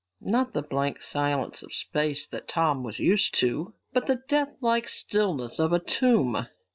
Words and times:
Not 0.19 0.53
the 0.53 0.63
blank 0.63 0.99
silence 0.99 1.61
of 1.61 1.71
space 1.71 2.25
that 2.25 2.47
Tom 2.47 2.81
was 2.81 2.97
used 2.97 3.35
to, 3.35 3.75
but 3.93 4.07
the 4.07 4.15
deathlike 4.27 4.89
stillness 4.89 5.59
of 5.59 5.73
a 5.73 5.79
tomb. 5.79 6.47